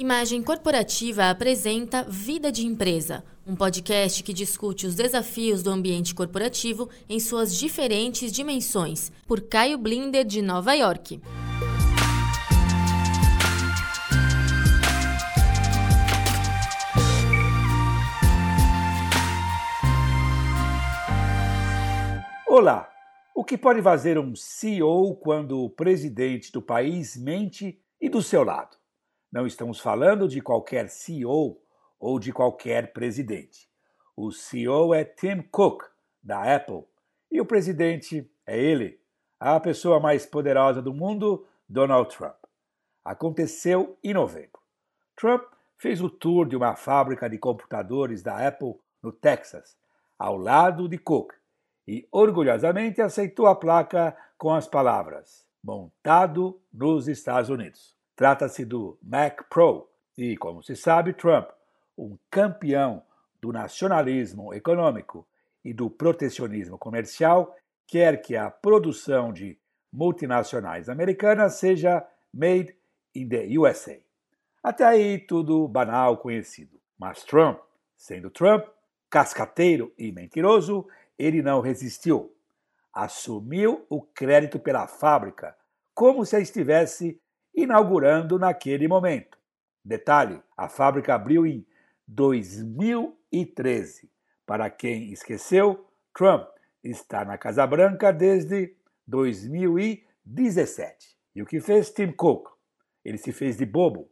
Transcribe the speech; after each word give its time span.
Imagem 0.00 0.42
Corporativa 0.42 1.28
apresenta 1.28 2.04
Vida 2.04 2.50
de 2.50 2.66
Empresa, 2.66 3.22
um 3.46 3.54
podcast 3.54 4.22
que 4.22 4.32
discute 4.32 4.86
os 4.86 4.94
desafios 4.94 5.62
do 5.62 5.68
ambiente 5.68 6.14
corporativo 6.14 6.88
em 7.06 7.20
suas 7.20 7.54
diferentes 7.54 8.32
dimensões, 8.32 9.12
por 9.26 9.42
Caio 9.42 9.76
Blinder, 9.76 10.24
de 10.24 10.40
Nova 10.40 10.72
York. 10.72 11.20
Olá! 22.48 22.90
O 23.36 23.44
que 23.44 23.58
pode 23.58 23.82
fazer 23.82 24.18
um 24.18 24.34
CEO 24.34 25.14
quando 25.16 25.62
o 25.62 25.68
presidente 25.68 26.50
do 26.50 26.62
país 26.62 27.18
mente 27.18 27.78
e 28.00 28.08
do 28.08 28.22
seu 28.22 28.42
lado? 28.42 28.80
Não 29.32 29.46
estamos 29.46 29.78
falando 29.78 30.26
de 30.26 30.40
qualquer 30.40 30.88
CEO 30.88 31.62
ou 32.00 32.18
de 32.18 32.32
qualquer 32.32 32.92
presidente. 32.92 33.70
O 34.16 34.32
CEO 34.32 34.92
é 34.92 35.04
Tim 35.04 35.40
Cook, 35.42 35.84
da 36.20 36.56
Apple, 36.56 36.84
e 37.30 37.40
o 37.40 37.46
presidente 37.46 38.28
é 38.44 38.58
ele, 38.58 39.00
a 39.38 39.60
pessoa 39.60 40.00
mais 40.00 40.26
poderosa 40.26 40.82
do 40.82 40.92
mundo, 40.92 41.46
Donald 41.68 42.14
Trump. 42.14 42.34
Aconteceu 43.04 43.96
em 44.02 44.12
novembro. 44.12 44.60
Trump 45.14 45.44
fez 45.78 46.02
o 46.02 46.10
tour 46.10 46.48
de 46.48 46.56
uma 46.56 46.74
fábrica 46.74 47.30
de 47.30 47.38
computadores 47.38 48.24
da 48.24 48.48
Apple 48.48 48.74
no 49.00 49.12
Texas, 49.12 49.78
ao 50.18 50.36
lado 50.36 50.88
de 50.88 50.98
Cook, 50.98 51.32
e 51.86 52.06
orgulhosamente 52.10 53.00
aceitou 53.00 53.46
a 53.46 53.54
placa 53.54 54.16
com 54.36 54.52
as 54.52 54.66
palavras: 54.66 55.46
montado 55.62 56.60
nos 56.72 57.06
Estados 57.06 57.48
Unidos. 57.48 57.99
Trata-se 58.20 58.66
do 58.66 58.98
Mac 59.02 59.44
Pro 59.48 59.88
e, 60.14 60.36
como 60.36 60.62
se 60.62 60.76
sabe, 60.76 61.14
Trump, 61.14 61.48
um 61.96 62.18
campeão 62.30 63.02
do 63.40 63.50
nacionalismo 63.50 64.52
econômico 64.52 65.26
e 65.64 65.72
do 65.72 65.88
protecionismo 65.88 66.76
comercial, 66.76 67.56
quer 67.86 68.20
que 68.20 68.36
a 68.36 68.50
produção 68.50 69.32
de 69.32 69.58
multinacionais 69.90 70.90
americanas 70.90 71.54
seja 71.54 72.06
made 72.30 72.76
in 73.14 73.26
the 73.26 73.58
USA. 73.58 73.98
Até 74.62 74.84
aí 74.84 75.18
tudo 75.18 75.66
banal 75.66 76.18
conhecido. 76.18 76.78
Mas 76.98 77.24
Trump, 77.24 77.58
sendo 77.96 78.28
Trump, 78.28 78.66
cascateiro 79.08 79.94
e 79.96 80.12
mentiroso, 80.12 80.86
ele 81.18 81.40
não 81.40 81.62
resistiu. 81.62 82.36
Assumiu 82.92 83.86
o 83.88 84.02
crédito 84.02 84.58
pela 84.58 84.86
fábrica, 84.86 85.56
como 85.94 86.26
se 86.26 86.38
estivesse 86.38 87.18
inaugurando 87.62 88.38
naquele 88.38 88.88
momento. 88.88 89.38
Detalhe: 89.84 90.42
a 90.56 90.68
fábrica 90.68 91.14
abriu 91.14 91.46
em 91.46 91.66
2013. 92.06 94.10
Para 94.44 94.68
quem 94.68 95.12
esqueceu, 95.12 95.86
Trump 96.14 96.48
está 96.82 97.24
na 97.24 97.38
Casa 97.38 97.66
Branca 97.66 98.12
desde 98.12 98.74
2017. 99.06 101.16
E 101.34 101.42
o 101.42 101.46
que 101.46 101.60
fez 101.60 101.90
Tim 101.90 102.12
Cook? 102.12 102.48
Ele 103.04 103.18
se 103.18 103.32
fez 103.32 103.56
de 103.56 103.64
bobo. 103.64 104.10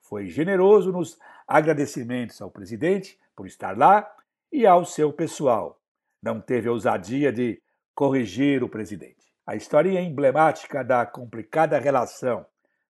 Foi 0.00 0.26
generoso 0.26 0.92
nos 0.92 1.18
agradecimentos 1.46 2.40
ao 2.40 2.50
presidente 2.50 3.18
por 3.34 3.46
estar 3.46 3.76
lá 3.76 4.10
e 4.50 4.66
ao 4.66 4.84
seu 4.84 5.12
pessoal. 5.12 5.80
Não 6.22 6.40
teve 6.40 6.68
ousadia 6.68 7.32
de 7.32 7.60
corrigir 7.94 8.62
o 8.62 8.68
presidente. 8.68 9.32
A 9.46 9.56
história 9.56 10.00
emblemática 10.00 10.84
da 10.84 11.04
complicada 11.04 11.78
relação 11.78 12.46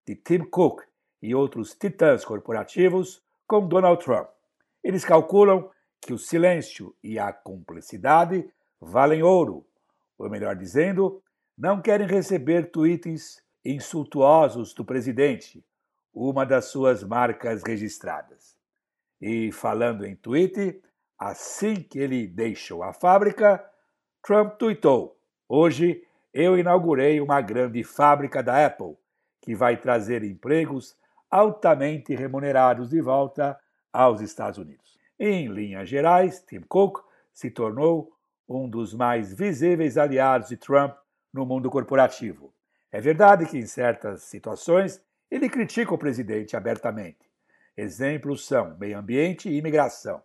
de 0.06 0.16
Tim 0.16 0.44
Cook 0.44 0.82
e 1.20 1.34
outros 1.34 1.74
titãs 1.74 2.24
corporativos 2.24 3.22
com 3.46 3.66
Donald 3.66 4.02
Trump. 4.02 4.28
Eles 4.82 5.04
calculam 5.04 5.70
que 6.00 6.12
o 6.12 6.18
silêncio 6.18 6.94
e 7.02 7.18
a 7.18 7.32
cumplicidade 7.32 8.48
valem 8.80 9.22
ouro, 9.22 9.64
ou 10.18 10.28
melhor 10.28 10.56
dizendo, 10.56 11.22
não 11.56 11.80
querem 11.80 12.06
receber 12.06 12.70
tweets 12.70 13.40
insultuosos 13.64 14.74
do 14.74 14.84
presidente, 14.84 15.64
uma 16.12 16.44
das 16.44 16.66
suas 16.66 17.04
marcas 17.04 17.62
registradas. 17.62 18.56
E 19.20 19.52
falando 19.52 20.04
em 20.04 20.16
tweet, 20.16 20.82
assim 21.16 21.76
que 21.76 21.98
ele 21.98 22.26
deixou 22.26 22.82
a 22.82 22.92
fábrica, 22.92 23.64
Trump 24.20 24.54
tweetou: 24.58 25.16
Hoje 25.48 26.02
eu 26.34 26.58
inaugurei 26.58 27.20
uma 27.20 27.40
grande 27.40 27.84
fábrica 27.84 28.42
da 28.42 28.66
Apple 28.66 28.96
que 29.42 29.54
vai 29.54 29.76
trazer 29.76 30.24
empregos 30.24 30.96
altamente 31.30 32.14
remunerados 32.14 32.88
de 32.88 33.00
volta 33.00 33.58
aos 33.92 34.20
Estados 34.20 34.58
Unidos. 34.58 34.98
Em 35.18 35.48
linhas 35.48 35.88
gerais, 35.88 36.42
Tim 36.42 36.60
Cook 36.60 37.00
se 37.32 37.50
tornou 37.50 38.12
um 38.48 38.68
dos 38.68 38.94
mais 38.94 39.32
visíveis 39.34 39.98
aliados 39.98 40.48
de 40.48 40.56
Trump 40.56 40.94
no 41.32 41.44
mundo 41.44 41.70
corporativo. 41.70 42.54
É 42.90 43.00
verdade 43.00 43.46
que, 43.46 43.58
em 43.58 43.66
certas 43.66 44.22
situações, 44.22 45.02
ele 45.30 45.48
critica 45.48 45.94
o 45.94 45.98
presidente 45.98 46.56
abertamente. 46.56 47.30
Exemplos 47.76 48.46
são 48.46 48.76
meio 48.78 48.98
ambiente 48.98 49.48
e 49.48 49.56
imigração. 49.56 50.22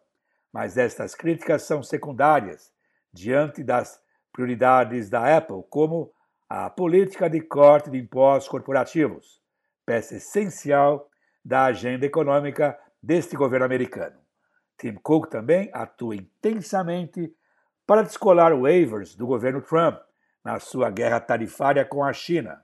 Mas 0.52 0.78
estas 0.78 1.16
críticas 1.16 1.64
são 1.64 1.82
secundárias 1.82 2.72
diante 3.14 3.64
das 3.64 4.02
prioridades 4.34 5.10
da 5.10 5.38
Apple, 5.38 5.64
como 5.70 6.12
a 6.50 6.70
política 6.70 7.30
de 7.30 7.42
corte 7.42 7.90
de 7.90 7.98
impostos 7.98 8.50
corporativos, 8.50 9.42
peça 9.86 10.16
essencial 10.16 11.10
da 11.44 11.66
agenda 11.66 12.06
econômica 12.06 12.78
deste 13.02 13.36
governo 13.36 13.66
americano. 13.66 14.18
Tim 14.78 14.94
Cook 14.96 15.28
também 15.30 15.70
atua 15.74 16.16
intensamente 16.16 17.34
para 17.86 18.04
descolar 18.04 18.54
waivers 18.54 19.16
do 19.16 19.26
governo 19.26 19.62
Trump 19.62 20.00
na 20.44 20.60
sua 20.60 20.90
guerra 20.90 21.20
tarifária 21.20 21.84
com 21.84 22.04
a 22.04 22.14
China. 22.14 22.64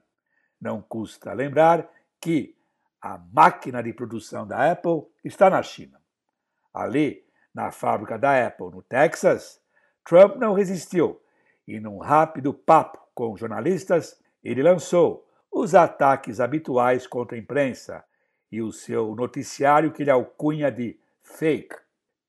Não 0.61 0.81
custa 0.81 1.33
lembrar 1.33 1.89
que 2.21 2.55
a 3.01 3.17
máquina 3.17 3.83
de 3.83 3.91
produção 3.91 4.47
da 4.47 4.71
Apple 4.71 5.03
está 5.23 5.49
na 5.49 5.61
China. 5.61 5.99
Ali, 6.73 7.25
na 7.53 7.71
fábrica 7.71 8.17
da 8.17 8.47
Apple 8.47 8.71
no 8.71 8.81
Texas, 8.81 9.61
Trump 10.05 10.37
não 10.37 10.53
resistiu 10.53 11.21
e, 11.67 11.79
num 11.79 11.97
rápido 11.97 12.53
papo 12.53 12.99
com 13.13 13.37
jornalistas, 13.37 14.19
ele 14.43 14.61
lançou 14.63 15.27
os 15.51 15.75
ataques 15.75 16.39
habituais 16.39 17.05
contra 17.05 17.37
a 17.37 17.39
imprensa 17.39 18.03
e 18.51 18.61
o 18.61 18.71
seu 18.71 19.15
noticiário 19.15 19.91
que 19.91 20.03
ele 20.03 20.11
alcunha 20.11 20.71
de 20.71 20.99
fake. 21.21 21.75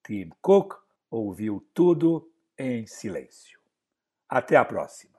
Tim 0.07 0.31
Cook 0.41 0.75
ouviu 1.11 1.67
tudo 1.73 2.31
em 2.59 2.87
silêncio. 2.87 3.59
Até 4.29 4.57
a 4.57 4.65
próxima. 4.65 5.15